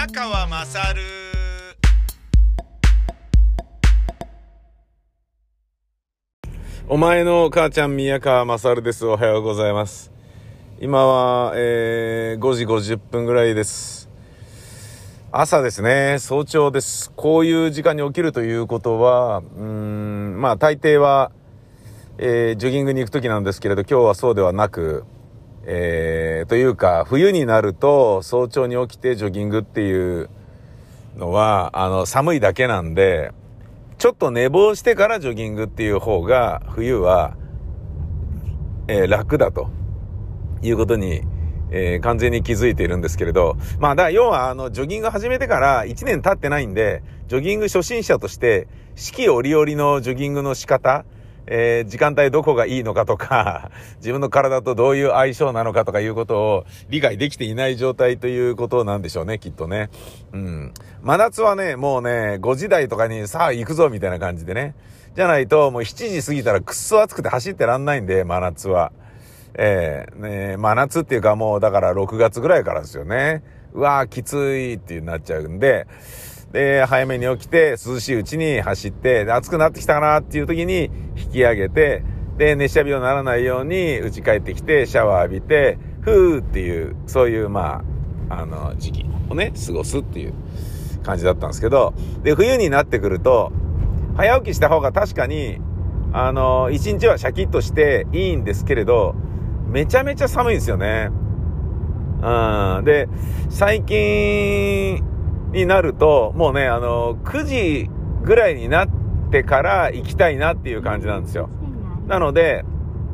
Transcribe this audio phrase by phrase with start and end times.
[0.00, 1.02] 宮川まさる
[6.88, 9.04] お前の母ちゃん宮川まさるです。
[9.04, 10.10] おはようございます。
[10.80, 14.08] 今は、えー、5時50分ぐらいです。
[15.32, 17.12] 朝ですね、早朝です。
[17.14, 21.30] こういう時間に起きるということは、うん、まあ大抵は、
[22.16, 25.04] えー、ジョギングに行く時なんですけれど、今日はそうではなく、
[25.72, 30.28] えー、というか、冬になると早朝に起きてジョギングっていう
[31.16, 33.30] のは、あの、寒いだけなんで、
[33.96, 37.36] ちょっと寝坊してからジョギングっていう方が、冬は、
[38.88, 39.68] えー楽だと。
[40.60, 41.22] いうことに、
[41.70, 48.66] えー完全に気づいているんですけれど、まあ、だ要は、あの、ジョギング始めてから1年経ってないんで、ジョギング初心者として、
[48.96, 51.04] 四季折々のジョギングの仕方、
[51.52, 59.90] えー時間帯どこがいいのかとか、 自分の体とどういう相性なのかとかいうことを理解できていない状態ということなんでしょうね、きっとね。
[60.32, 60.72] うん。
[61.02, 64.74] 真夏はね、もうね、5時台とかにさあ行くぞみたいな感じでね。
[65.16, 68.92] じゃないと、もう7時過ぎたらくっそ暑くて走ってらんないんで、真夏は。
[69.54, 73.42] ええね真夏っていうかもうだから6月ぐらいからですよね。
[73.72, 75.86] うわーきついってなっちゃうんで、
[76.52, 82.02] で、早めに起きて涼しいうちに走って、で暑くなってきたかなっていう時に引き上げて、
[82.36, 87.84] で、熱射病にならないように家帰ってきてシャワー浴びて、ふーっていう、そういうま
[88.28, 90.34] あ、あの、時期をね、過ごすっていう
[91.02, 93.52] 感じだったんですけど、で、冬になってくると、
[94.16, 95.58] 早起きした方が確かに、
[96.12, 99.14] あの、一日はシャキッとしていいんですけれど、
[99.68, 101.10] めちゃめちゃ寒いんですよね。
[102.22, 102.84] うん。
[102.84, 103.08] で、
[103.48, 105.04] 最近
[105.52, 107.90] になると、もうね、あの、9時
[108.22, 108.88] ぐらいになっ
[109.30, 111.48] てから行きたいなっていう感じなんですよ。
[112.06, 112.64] なので、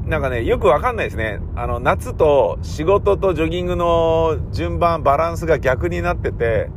[0.06, 1.40] なんかね、よくわかんないですね。
[1.56, 6.70] あの、夏と仕事とジョギングの順番、バランスが逆になってて、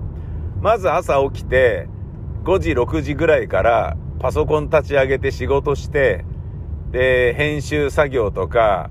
[0.62, 1.88] まず朝起きて、
[2.44, 6.26] 5時、6時ぐらいからパソコン立ち上げて仕事して、
[6.92, 8.90] で、編集作業とか、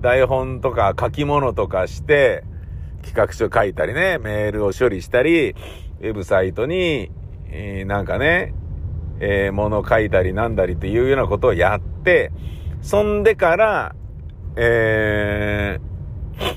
[0.00, 2.44] 台本とか書き物とかして、
[3.02, 5.54] 企画書書いたりね、メールを処理したり、
[6.00, 7.10] ウェブサイトに、
[7.50, 8.54] えーなんかね、
[9.20, 12.32] えー、物書いたりなんだりっていうようなことをやって、
[12.80, 13.94] そんでから、
[14.56, 16.54] えー、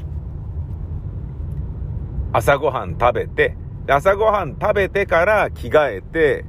[2.32, 6.46] 朝ごはん食べて、朝ごはん食べてから着替えて、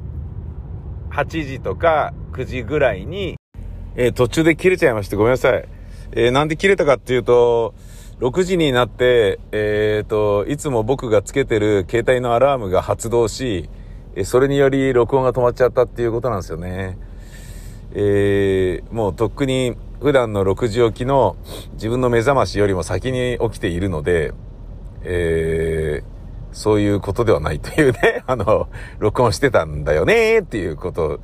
[1.11, 3.37] 8時とか9時ぐらいに、
[3.97, 5.69] えー途中で切れちゃいましてごめんなさい。
[6.13, 7.75] えーなんで切れたかっていうと、
[8.21, 13.69] 6時になって、えっ、と、いつも僕がつけてる携帯のアラームが発動し、
[14.25, 16.97] それにより録音が止まっちゃったっていうことなんですよね。
[17.95, 21.37] えーもうとっくに普段の6時起きの
[21.75, 24.33] 自分の目覚ましよりも先に起きているので、
[25.03, 26.15] えー
[26.55, 28.69] そういうことではないというね、 あの、
[29.01, 31.19] 録音してたんだよねっていうこと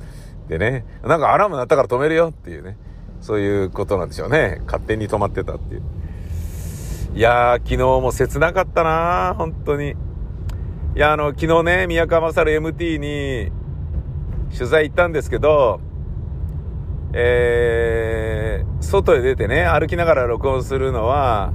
[0.49, 2.75] でね、なんかアラーム鳴ったから止めるよっていうね、
[3.21, 4.61] そういうことなんでしょうね。
[4.65, 5.83] 勝手に止まってたっていう。
[7.13, 9.89] いやー、昨日も切なかったなー本当に。
[9.89, 9.95] い
[10.95, 13.51] や、あの、昨日ね、宮川勝 MT に
[14.55, 15.81] 取材行ったんですけど、
[17.11, 21.51] えー、外へ出てね、歩きながら録音するのは、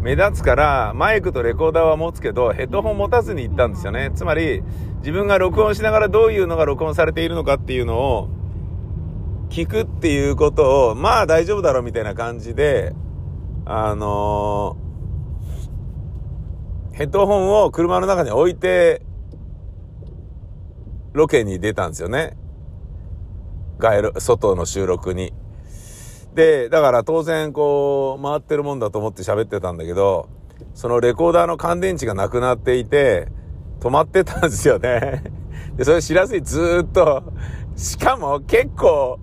[0.00, 4.10] 目立つから、マイクとレコーダーは持つけど、ヘッドホン持たずに行ったんですよね。
[4.16, 4.64] つまり、
[4.98, 8.28] 自分が録音しながらどういうのが録音されているのかっていうのを、
[9.48, 12.94] 聞くっていうことを、まあ大丈夫だろうみたいな感じで、
[13.64, 14.87] あのー
[16.98, 19.02] ヘッドホンを車の中に置いて、
[21.12, 22.36] ロケに出たんですよね。
[23.78, 25.32] 外路、外の収録に。
[26.34, 30.28] で、だから当然こう、回ってるもんだと思って喋ってたんだけど、
[30.74, 33.28] そのレコーダーの乾電池がなくなっていて、
[33.78, 35.22] 止まってたんですよね。
[35.78, 37.22] で、それ知らずにずっと、
[37.76, 39.20] しかも結構、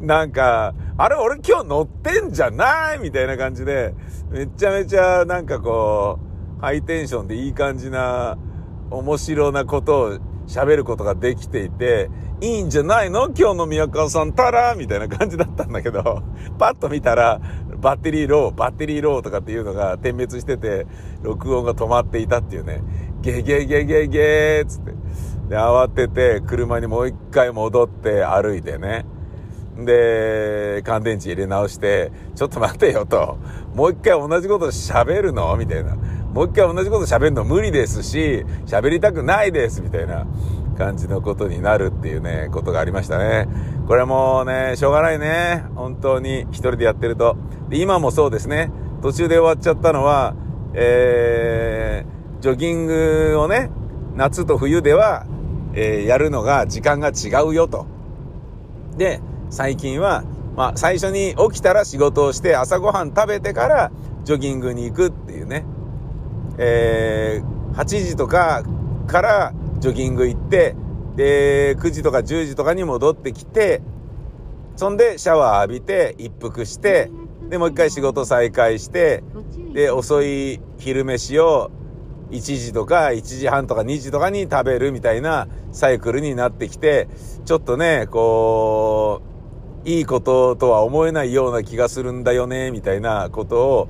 [0.00, 3.94] なんか、あれ俺今日乗ってんじゃないみたいな感じで、
[4.30, 6.25] めちゃめちゃなんかこう、
[6.60, 8.38] ハイテンションでいい感じな、
[8.90, 12.08] 面白なことを喋ることができていて、
[12.40, 13.28] いいんじゃないの？
[13.28, 16.22] 今日の宮川さんたらみたいな感じだったんだけど、
[16.58, 17.40] パッと見たら、
[17.80, 20.86] バッテリーロー、バッテリーローとかっていうのが点滅してて、
[21.22, 22.82] 録音が止まっていたっていうね、
[23.20, 24.92] ゲゲゲゲゲーっつって。
[25.48, 29.04] で、慌てて車にもう一回戻って歩いてね。
[29.78, 33.36] で、乾電池入れ直して、ちょっと待てよと。
[33.74, 35.54] もう一回同じこと喋るの？
[35.56, 35.96] みたいな。
[36.36, 40.26] もう一回同じこと喋るの無理ですし、喋りたくないです、みたいな
[40.76, 43.48] 感じのことになるっていうね、ことがありましたね。
[43.88, 45.64] これもうね、しょうがないね。
[45.76, 47.38] 本当に一人でやってると。
[47.70, 48.70] で、今もそうですね。
[49.00, 50.34] 途中で終わっちゃったのは、
[50.74, 53.70] えー、ジョギングをね、
[54.14, 55.24] 夏と冬では、
[55.72, 57.86] えー、やるのが時間が違うよと。
[58.98, 60.22] で、最近は、
[60.54, 63.90] まあ、最初に起きたら仕事をして朝ごはん食べてから
[64.24, 65.64] ジョギングに行くっていうね。
[66.58, 68.62] えー、8時とか
[69.06, 70.74] からジョギング行って、
[71.16, 73.82] で、9時とか10時とかに戻ってきて、
[74.76, 77.10] そんでシャワー浴びて一服して、
[77.48, 79.22] で、もう一回仕事再開して、
[79.72, 81.70] で、遅い昼飯を
[82.30, 87.08] 1時とか1時半とか2時とかに食べるみたいなサイクルになってきて、
[87.44, 89.22] ちょっとね、こ
[89.84, 93.88] う、いいこととは思えないような気がするんだよね、みたいなことを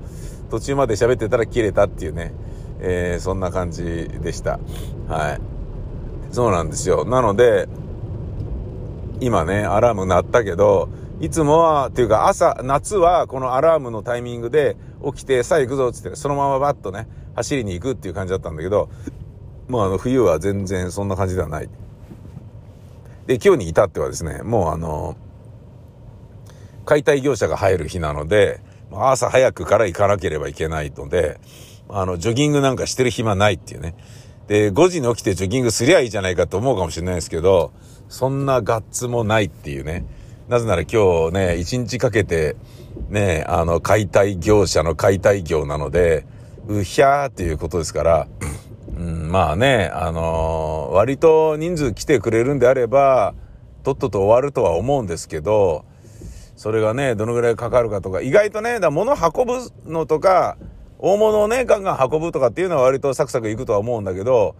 [0.50, 2.34] 途中まで喋ってたら切れたっていうね、
[2.80, 4.58] えー、そんな感じでした。
[5.08, 5.40] はい。
[6.34, 7.04] そうなんですよ。
[7.04, 7.68] なので、
[9.20, 10.88] 今ね、アラーム鳴ったけど、
[11.20, 18.90] いつもは、っていうか朝、夏はこのアラームのタイミングで起きて、さあ行くぞっつって、そのままバッとね、走りに行くっていう感じだったんだけど、
[19.68, 21.70] もうあの冬は全然そんな感じではない。
[23.26, 25.16] で、今日に至ってはですね、もうあの、
[26.84, 28.60] 解体業者が入る日なので、
[28.92, 31.40] 朝早くから行かなければいけないので、
[31.88, 33.94] あの、ジョギングなんかしてる暇ないっていうね。
[34.48, 37.72] で、5時に起きてジョギングすりゃいいじゃないかと思うかもしれないですけど、
[38.08, 40.04] そんなガッツもないっていうね。
[40.48, 42.56] なぜなら今日ね、1日かけて、
[43.08, 46.24] ね、あの、解体業者の解体業なので、
[46.68, 48.28] うひゃーっていうことですから、
[48.96, 53.34] うん、まあね、あのー、割と人数来てくれるんであれば、
[53.82, 55.84] とっとと終わるとは思うんですけど、
[56.56, 60.56] それがね、どのぐらいかかるかとか、意外とね、だ物運ぶのとか、
[61.06, 64.56] 大物をね、ガンガン運ぶとかっていうのは割とサクサクいくとは思うんだけど、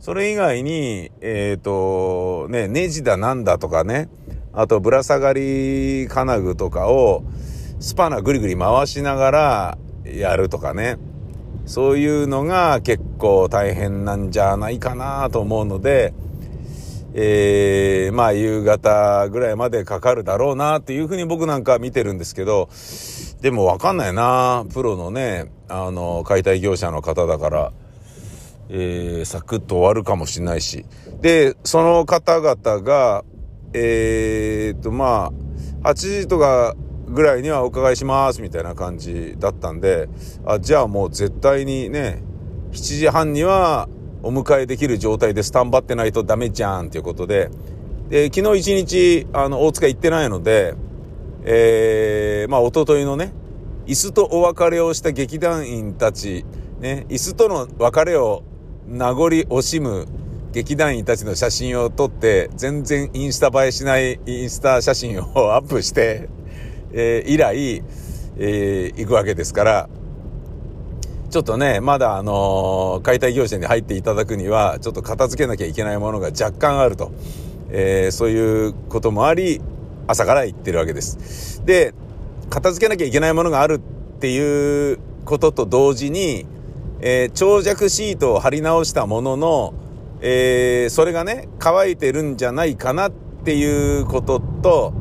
[0.00, 4.08] それ以外に、えっ、ー、と、ね、ネジだなんだとかね、
[4.52, 7.22] あとぶら下がり金具とかを、
[7.78, 10.96] スパナぐりぐり回しながらやるとかね。
[11.64, 16.12] そういうのが結構大変なんじゃないかなと思うので、
[17.14, 22.68] えー、まあ夕方ぐらいまでかかるだろうなっていうふうに僕なんか見てるんですけど、
[23.40, 27.72] でもわかんないなプロのね、あの、解体業者の方だから、
[28.68, 30.84] えー、サクッと終わるかもしれないし。
[31.20, 33.24] で、その方々が、
[33.72, 35.32] えー、っと、ま
[35.82, 36.74] あ、8時とか
[37.08, 40.08] ぐらいにはお伺いしますみたいな感じだったんで、
[40.46, 42.22] あ、じゃあもう絶対にね、
[42.72, 43.88] 7時半には
[44.22, 47.50] お迎えできる状態でスタンバってないとダメじゃんっていうことで、
[48.08, 50.74] で、昨日一日、あの、大塚行ってないので、
[51.44, 53.32] えー、まあ、おとといのね、
[53.86, 56.44] 椅子とお別れをした劇団員たち、
[56.80, 58.42] ね、椅子との別れを
[58.86, 60.06] 名残惜しむ
[60.52, 66.28] 劇団員たちの写真を撮って、全然インスタ映えしないインスタ写真をアップして、
[66.92, 67.82] えー、以来、
[68.38, 69.88] えー、行くわけですから、
[71.30, 77.10] ちょっとね、まだあのー、解体業者に入っていただくには、ちょっと片付けなきゃいけないものが若干あると。
[77.70, 79.60] えー、そういうこともあり、
[80.06, 81.64] 朝から行ってるわけです。
[81.64, 81.94] で、
[82.50, 86.46] 片付けなきゃいけないものがあるっていうことと同時に、
[87.00, 89.74] えー、長尺シートを貼り直したものの、
[90.20, 94.92] えー、それがね、乾いてるんじゃないかなっていうことと、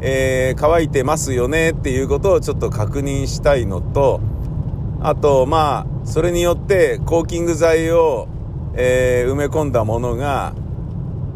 [0.00, 4.20] えー、乾いてますよねっていうことをちょっと確認したいのと、
[5.00, 8.28] あと、まあ、それによってコーキング剤を、
[8.74, 10.54] えー、埋め込んだものが、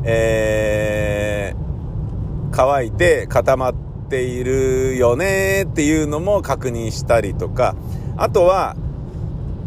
[0.04, 3.74] えー、乾いて固まっ
[4.08, 7.74] ているよねっていうのも確認したりとか、
[8.16, 8.76] あとは、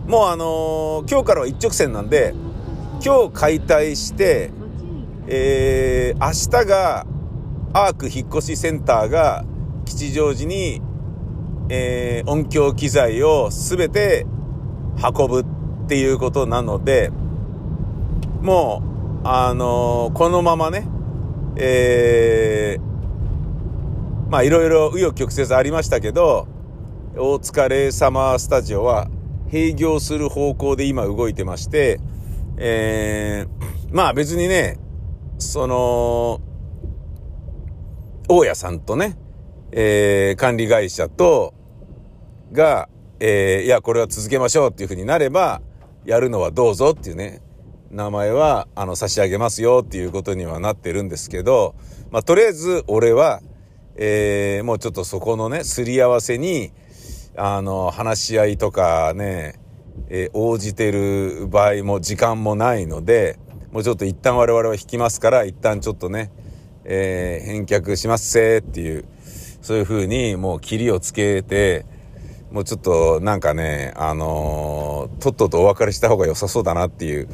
[0.07, 2.33] もうあのー、今日からは一直線なんで、
[3.03, 4.51] 今日解体して、
[5.27, 7.05] えー、明日が
[7.73, 9.45] アーク引っ越しセンターが
[9.85, 10.81] 吉祥寺に、
[11.69, 14.25] えー、音響機材を全て
[15.15, 15.45] 運ぶっ
[15.87, 17.11] ていうことなので、
[18.41, 18.81] も
[19.23, 20.87] う、あのー、このままね、
[21.55, 22.88] えー、
[24.29, 26.47] まあいろいろ紆余曲折ありましたけど、
[27.15, 29.09] 大塚レイサマースタジオは
[29.51, 31.99] 閉業する方向で今動いてまして、
[32.57, 34.77] えー、まあ別にね、
[35.39, 36.41] その、
[38.27, 39.17] 大家さんとね、
[39.71, 41.55] えー、管理会社と、
[42.51, 42.87] が、
[43.19, 45.61] えー、いや、これは続けましょうっていうふうになれば、
[46.05, 47.41] やるのはどうぞっていうね、
[47.89, 51.73] 名前は、あの、差し上げますよっていうことにはなってるんですけど、
[52.11, 53.41] まあ、とりあえず、俺は、
[54.01, 56.71] えー、もうちょっとそこのね、すり合わせに、
[57.35, 59.59] あの、話し合いとかね、
[60.07, 63.37] えー、応じてる場合も時間もないので、
[63.73, 66.31] もうちょっと一旦我々は引きますから、一旦ちょっとね、
[66.85, 69.03] えー、返却しますせーっていう、
[69.61, 71.85] そういう風にもう切りをつけて、
[72.51, 77.27] もうちょっとなんかね、あのー、とっととお別れした方が良さそうだなっていう、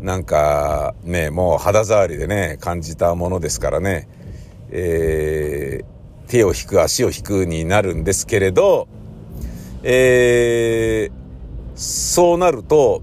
[0.00, 4.08] なんかね、もう肌触りでね、感じたものですからね、
[4.74, 8.88] えー、手を引く足を引くになるんですけれど、
[9.82, 11.12] えー、
[11.74, 13.02] そうなると、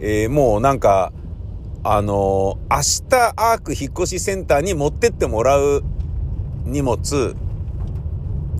[0.00, 1.12] えー、もうなんか、
[1.84, 5.84] あのー、明日アーク引っ越しセンターに持ってってもらう
[6.64, 7.36] 荷物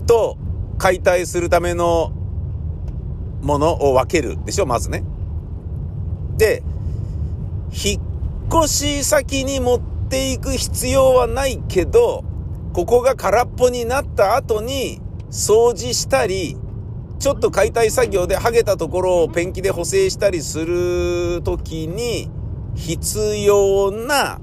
[0.07, 0.37] と
[0.77, 2.13] 解体するための
[3.41, 5.03] ものを分けるでしょ、まずね。
[6.37, 6.63] で、
[7.71, 12.23] 引っ越し先に持っていく必要はないけど、
[12.73, 16.57] ここが空っぽになった後に掃除したり、
[17.17, 22.29] ちょっと解体作業で剥げたところをペンキで補正したりするときに
[22.75, 24.39] 必要な、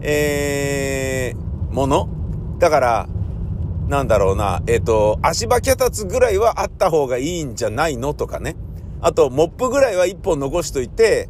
[0.00, 2.08] えー、もの？
[2.58, 3.08] だから、
[3.88, 8.14] なんだろうな、えっ、ー、と、足場脚立ぐらいはあった方がいいんじゃないの？
[8.14, 8.56] とかね。
[9.00, 11.28] あと、モップぐらいは一本残しといて、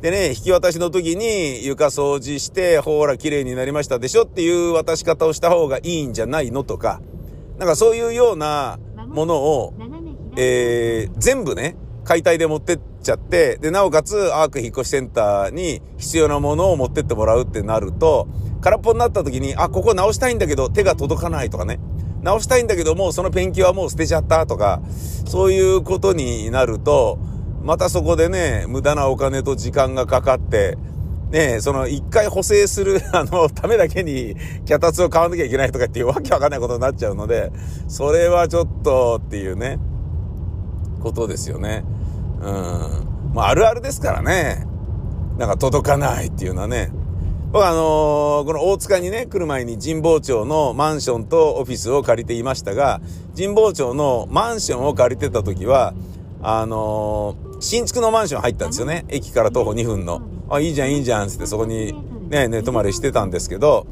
[0.00, 7.00] でね、引き渡しの時に床掃除して、ほら、綺麗になりましたでしょっていう渡し方をした方がいいんじゃないのとか、
[7.58, 8.78] なんかそういうような
[9.08, 9.74] ものを、
[10.36, 18.28] えー、全部ね、解体で持ってっちゃって、で、なおかつアーク引っ越しセンターに必要なものを持ってってもらうってなると、
[18.60, 21.80] 空っぽになった時に、あ、ここ直したいんだけど手が届かないとかね。
[22.22, 24.80] 直したいんだけども、そのペンキはもう捨てちゃったとか、
[25.26, 27.18] そういうことになると、
[27.62, 30.78] またそこでね、無駄なお金と時間がかかって、
[31.30, 37.52] ねその一回補正する、 あの、ためだけに脚立を買わなきゃいけないとかっていうわけわかんないことになっちゃうので、
[37.88, 39.78] それはちょっとっていうね、
[41.00, 41.84] ことですよね。
[42.40, 43.34] うん。
[43.34, 44.66] まあ、あるあるですからね。
[45.36, 46.90] なんか届かないっていうのはね。
[47.50, 53.00] 僕あのー、この大塚にね、来る前に神保町のマンションとオフィスを借りていましたが、
[53.34, 55.94] 神保町のマンションを借りてた時は、
[56.42, 59.04] あのー、新築のマンション入ったんですよね。
[59.08, 60.22] 駅から徒歩2分の。
[60.48, 61.92] あ、いいじゃん、いいじゃん、つってそこに
[62.28, 63.86] ね、寝泊まりしてたんですけど、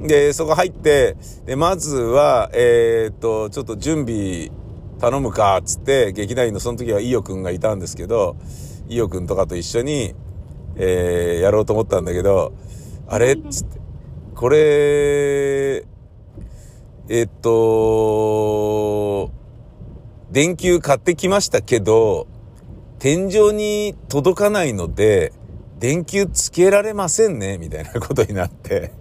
[0.00, 4.50] で、そこ入って、で、まずは、えー、っと、ちょっと準備
[4.98, 8.36] 頼むか、つって、劇団員のその時は伊代くんがいたんですけど、
[8.88, 10.14] 伊代くんとかと一緒に、
[10.76, 12.52] えー、やろうと思ったんだけど、
[13.08, 13.32] あれ？
[13.32, 13.78] っつって。
[14.34, 15.86] これ、
[17.08, 19.30] えっと、
[20.30, 22.26] 電球買ってきましたけど、
[22.98, 25.32] 天井に届かないので、
[25.78, 28.92] 電球つけられませんね、みたいなことになって。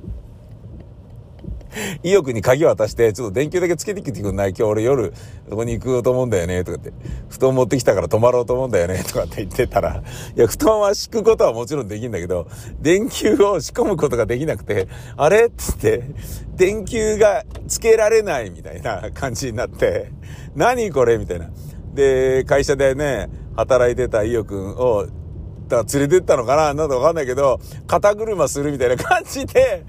[2.04, 4.50] 意欲に鍵渡して、ちょっと電球だけつけてきてくんない？
[4.50, 5.14] 今日俺夜、
[5.50, 6.94] そこに行くと思うんだよね、とかって。
[7.30, 10.04] 布団持ってきたから泊まろうと思うんだよね、とかって言ってたら、
[10.36, 12.48] いや、布団は敷くことはもちろんできんだけど、
[12.80, 14.88] 電球を仕込むことができなくて、
[15.18, 15.48] あれ？
[15.48, 16.04] っつって、
[16.56, 20.12] 電球がつけられないみたいな感じになって、
[20.56, 21.18] 何これ？
[21.18, 21.50] みたいな。
[21.94, 25.08] で、会社でね、働いてた伊代くんを、
[25.68, 29.86] だ連れてったのかななんだわかんないけど、肩車するみたいな感じで、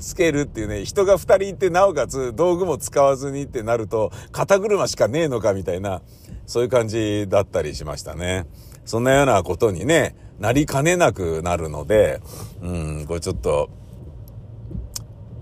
[0.00, 6.02] つけるっていうね、人が二人いて、なおかつ道具も使わずにってなると、肩車しかねえのかみたいな、
[6.46, 8.46] そういう感じだったりしましたね。
[8.84, 12.20] そんなようなことにね、なりかねなくなるので、
[12.62, 12.66] う
[13.02, 13.68] ん、これちょっと、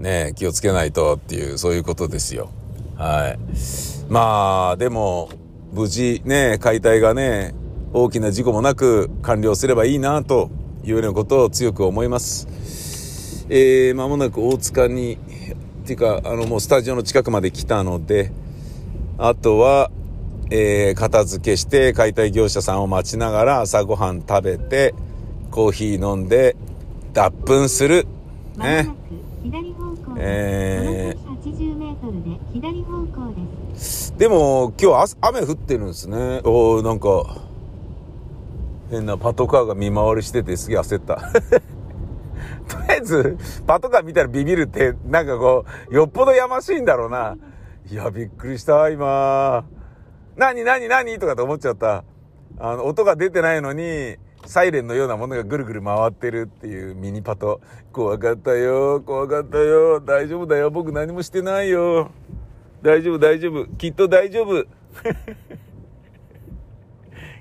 [0.00, 2.50] ね、気をつけないとっていう、そういうことですよ。
[2.96, 3.38] はい。
[4.08, 5.30] まあ、でも、
[5.72, 7.54] 無事ね、解体がね、
[7.92, 10.50] 大きな事故もなく完了すればいいなと
[10.84, 13.46] いうようなことを強く思います。
[13.48, 15.18] えー、間もなく大塚に、っ
[15.86, 18.30] ていうか、あの、もうスタジオの近くまで来たので、
[19.16, 19.90] あとは、
[20.50, 24.94] えー、片付けして解体業者さんを待ちながら朝ごはん食べて、
[25.50, 26.56] コーヒー飲んで、
[27.14, 28.06] 脱粉する。
[28.56, 28.88] ね。
[30.20, 31.28] えー、
[34.18, 36.40] でも今日雨降ってるんですね。
[36.44, 37.47] おおなんか
[38.90, 41.32] 変なパトカーが見回りしててすげえ焦った。
[42.68, 47.36] とりあえず、パトカー見たらビビるって、なんかこう、よっぽどやましいんだろうな。
[47.90, 49.64] いや、びっくりした、今。
[50.36, 51.18] 何、何、何？
[51.18, 52.04] とかと思っちゃった。
[52.58, 54.16] あの、音が出てないのに、
[54.46, 57.60] サイレンのようなものがぐるぐる回ってるっていうミニパト。
[57.92, 60.00] 怖かったよ、怖かったよ。
[60.00, 62.10] 大丈夫だよ、僕何もしてないよ。
[62.82, 63.66] 大丈夫、大丈夫。
[63.76, 64.64] きっと大丈夫。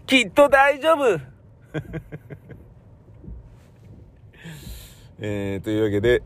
[0.08, 1.37] きっと大丈夫
[5.19, 6.21] えー、というわけで、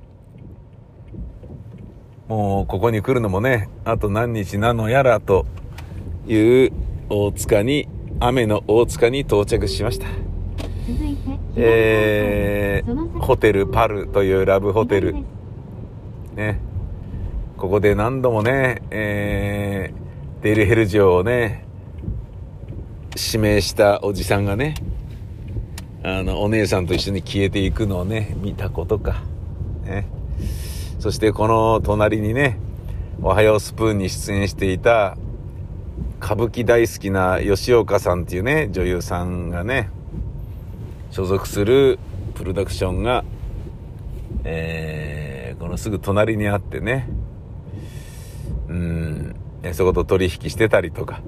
[2.27, 5.45] もうここに来るのもね、あと何日なのやらと
[6.27, 6.71] いう
[7.09, 7.87] 大塚に、
[8.19, 10.07] 雨の大塚に到着しました。
[11.55, 15.15] えー、ホテルパルというラブホテル。
[16.35, 16.59] ね。
[17.57, 21.65] ここで何度もね、えー、デルヘル城をね、
[23.15, 24.75] 指名したおじさんがね、
[26.03, 29.21] あの、お姉さんと一緒に消えていくのをね、見たことか。
[29.83, 30.07] ね。
[30.99, 32.57] そしてこの隣にね、
[33.21, 35.15] おはようスプーンに出演していた、
[36.19, 39.89] 歌舞伎大好きな吉岡さんっていうね、女優さんがね、
[41.11, 41.99] 所属する
[42.33, 43.23] プロダクションが、
[44.43, 47.09] えー、このすぐ隣にあってね、
[48.69, 49.35] うん、
[49.73, 51.21] そこと取引してたりとか、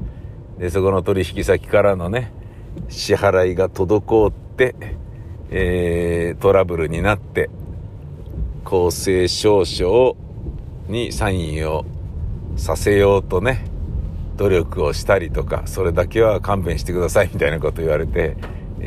[0.58, 2.32] で、そこの取引先からのね、
[2.90, 4.43] 支払いが滞って、
[5.50, 7.50] えー、トラブルになって、
[8.64, 10.18] 公正証書
[10.88, 11.86] にサインを
[12.56, 13.66] させようとね、
[14.38, 18.36] 努力をしたりとか、それだけは勘弁してくださいみたいなこと言われて、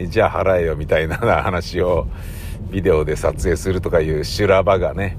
[0.09, 2.07] じゃあ払えよみたいな話を
[2.71, 5.17] ビデオで撮影するとかいう修羅場がね、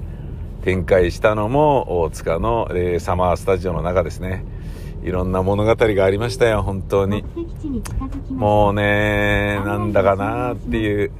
[0.64, 4.44] 展開したのも大塚の、えー、サマースタジオの中ですね。
[5.02, 7.24] いろんな物語がありましたよ、本当に。
[8.30, 11.10] もうね、なんだかなっていう。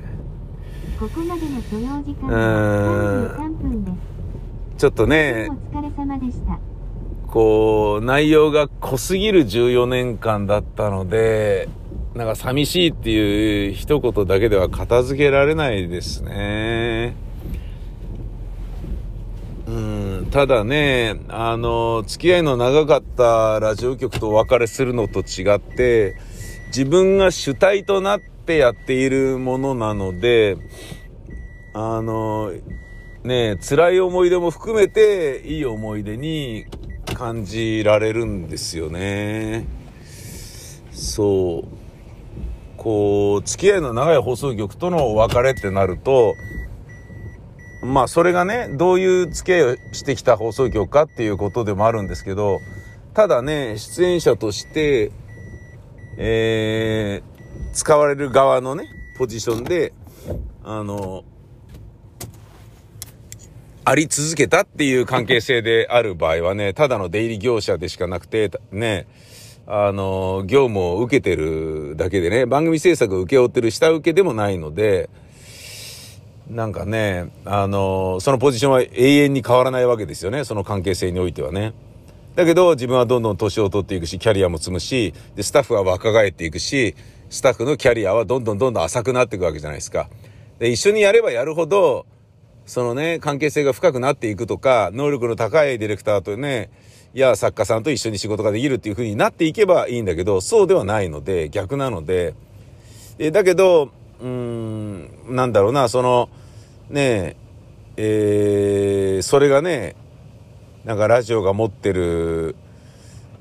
[2.23, 3.99] うん。
[4.76, 5.49] ちょっとね、
[7.28, 11.68] こう、内容が濃すぎる14年間だったので、
[12.14, 17.14] なんか寂しいっていう一言だけでは片付けられないですね。
[19.69, 19.71] う
[20.23, 26.17] ん、ただね、あの、付き合いの長かったラジオ局とお別れするのと違って、
[26.69, 30.57] 自分が主体となってやっているものなので、
[31.75, 32.51] あの、
[33.25, 36.65] ね、辛い思い出も含めて、いい思い出に
[37.13, 39.67] 感じられるんですよね。
[40.93, 41.69] そう。
[42.79, 46.33] こう、付き合いの長い放送局とのお別れってなると、
[47.88, 52.61] まあそれがね、どういう付き合いをしてきた放送局かっていうことでもあるんですけど、
[53.14, 55.11] ただね、出演者として、
[56.18, 58.85] えー、使われる側のね、
[59.18, 59.93] ポジションで、
[60.63, 61.25] あの、
[63.84, 69.06] あり続けたっていう関係性である場合はね、ただの出入り業者でしかなくて、ね、
[69.67, 75.08] あの、業務を受けてるだけでね、番組制作を請け負ってる下請けでもないので、
[76.50, 80.45] なんかね、あの、そのポジションは永遠に変わらないわけですよね。
[80.45, 81.75] その関係性においてはね。
[82.37, 86.95] だけど、自分はどんどん年を取っていくし、キャリアも積むし、で、スタッフは若返っていくし、
[87.28, 90.08] スタッフのキャリアはどんどんどんどん浅くなっていくわけじゃないですか。
[90.58, 92.06] で、一緒にやればやるほど、
[92.65, 96.71] そのね、関係性が深くなっていくとか、能力の高いディレクターとね、
[97.15, 102.34] いや、作家さんと一緒に仕事ができるっていう風になっていけばいいんだけど、そうではないので、逆なので、
[103.17, 106.28] でだけど、うん、なんだろうな、その、
[106.91, 107.37] ね
[107.97, 109.95] え、えー、それがね、
[110.85, 112.57] なんかラジオが持ってる、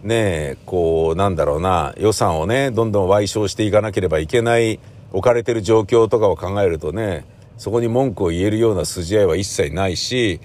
[0.04, 4.80] ねえこう、なんだろうな、予算をね、どんどん賠償していかなければいけない、
[5.14, 7.26] 置かれてる状況とかを考えるとね、
[7.58, 10.42] そこに文句を言えるような筋合いは一切ないし、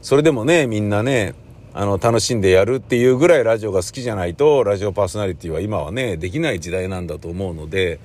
[0.00, 1.34] それでもね、みんなね、
[1.72, 7.98] あの、楽しんでやるっていうぐらいラジオが好きじゃないと、ラジオパーソナリティは今はね、できない時代なんだと思うので、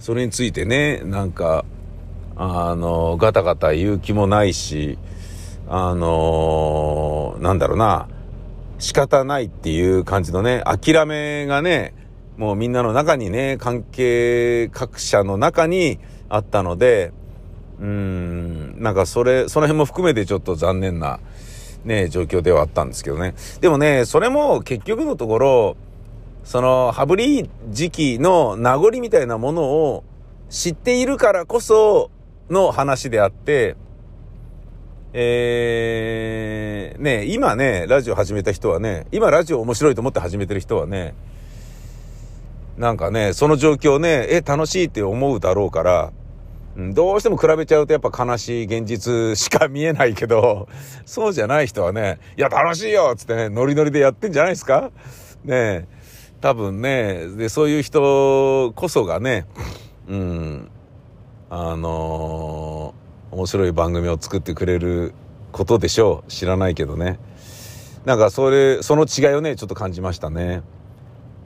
[0.00, 1.64] それについてね、なんか、
[2.42, 4.96] あの、ガタガタ言う気もないし、
[5.68, 8.08] あの、なんだろうな、
[8.78, 11.92] 仕方ないっていう感じのね、諦めがね、
[12.38, 15.98] もうみんなの中にね、関係各社の中に
[16.30, 17.12] あったので、
[17.78, 21.20] うん、なんかそれ、その辺も含めてちょっと残念な、
[21.84, 23.34] ね、状況ではあったんですけどね。
[23.60, 25.76] でもね、それも結局のところ、
[26.44, 30.04] その、羽振り時期の名残みたいなものを
[30.48, 32.10] 知っているからこそ
[32.50, 33.76] の話であって、
[35.12, 41.14] えー、ね、今ね、ラジオ始めた人はね、今ラジオ面白いと思って始めてる人はね、
[42.76, 46.12] なんかね、その状況ね、え、楽しいって思うだろうから、
[46.76, 50.68] どうしても比べちゃうとやっぱ悲しい現実しか見えないけど、
[51.04, 54.90] そうじゃない人はね、いや楽しいよつってね、ノリノリでやってんじゃないですか？
[55.44, 55.86] ね
[56.40, 59.46] 多分ね、で、そういう人こそがね、
[60.08, 60.70] うん、
[61.52, 65.12] あのー、面白い番組を作ってくれる
[65.50, 66.30] ことでしょう。
[66.30, 67.18] 知らないけどね。
[68.04, 70.62] なんかそれ、その違いをね、ちょっと感じましたね。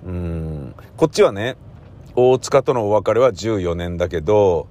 [0.05, 1.57] うん、こっちはね、
[2.14, 4.69] 大塚とのお別れは14年だけど、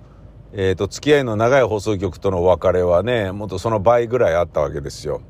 [0.53, 5.21] えっ、ー、と、付き合いの長い放送局とのお別れはね、もっとその倍ぐらいあったわけですよ。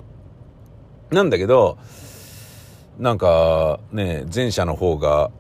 [1.12, 1.78] なんだけど、
[3.00, 5.32] なんかね、前者の方が、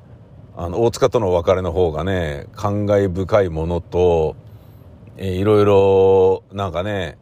[0.55, 4.37] あの、大塚とのお別れの方がね、感慨深いものと、
[5.17, 7.17] えー、いろいろ、なんかね、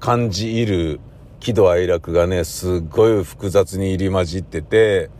[0.00, 1.00] 感じ入る
[1.40, 5.10] 喜怒哀楽がね、すっごい複雑に入り混じってて、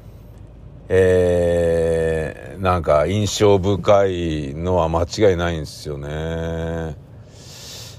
[0.89, 6.97] えー、なんか印象深いのは間違いないんですよね。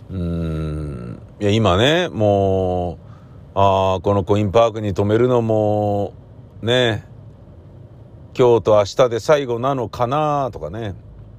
[0.10, 1.21] うん。
[1.39, 2.97] いや、今ね、もう、
[3.55, 6.13] ああ、このコインパークに泊めるのも、
[6.62, 7.05] ね、
[8.38, 10.95] 今日と明日で最後なのかなとかね。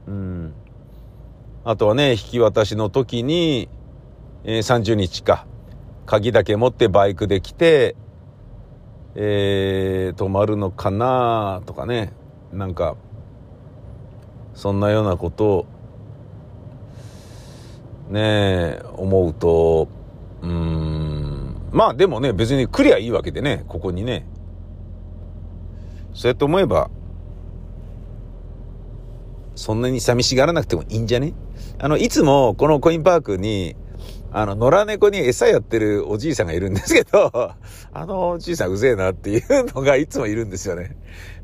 [0.07, 0.55] うん。
[1.62, 3.68] あとはね、引き渡しの時に、
[4.44, 5.46] えー、30日か。
[6.07, 7.94] 鍵だけ持ってバイクで来て、
[9.14, 12.12] えー、泊まるのかなとかね。
[12.53, 12.96] なんか、
[14.55, 15.66] そんなようなことを、
[18.09, 19.88] ねえ、思うと、
[20.42, 24.27] うん、まあでもね、別に来りゃいいわけでね、ここにね。
[26.14, 26.90] そうやって思えば、
[29.55, 31.35] そんなに寂しがらなくてもいいんじゃね？
[31.83, 33.75] あの、いつもこのコインパークに、
[34.33, 37.33] あの、野良猫に餌やってるおじいさんがいるんですけど、
[37.93, 39.43] あのおじいさんうぜえなっていう
[39.75, 40.97] のがいつもいるんですよね。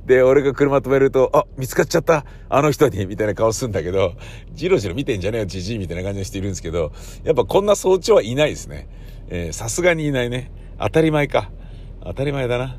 [0.05, 4.13] で、俺が車止めると、あ、見つかっちゃった、あの人に、みたいな顔するんだけど、
[4.53, 6.93] じろじろ見てんじゃねえよ、じじい、みたいな感じの人いるんですけど、
[7.25, 8.89] やっぱこんな早朝はいないですね。
[9.31, 10.53] え、さすがにいないね。
[10.79, 11.51] 当たり前か。
[12.05, 12.79] 当たり前だな。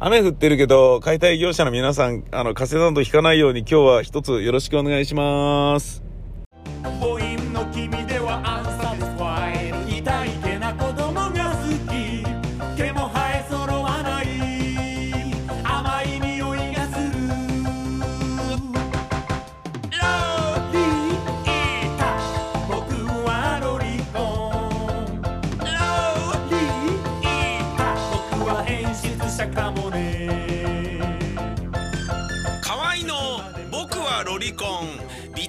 [0.00, 6.03] 雨降ってるけど、解体業者の皆さん、あの、風邪など引かないように今日は一つよろしくお願いします。
[7.00, 12.22] 母音の君ではアンサティスファイ痛いけな子供が好き
[12.76, 14.26] 毛も生え揃わない
[15.64, 17.10] 甘い匂いがする
[19.90, 20.06] ロ
[20.72, 22.02] リータ
[22.68, 22.94] 僕
[23.26, 24.52] はロリコン。
[25.62, 25.72] ロ
[26.50, 27.80] リータ
[28.36, 29.98] 僕は演出者かもね
[32.62, 33.40] 河合の。
[33.70, 34.98] 僕はロリコン。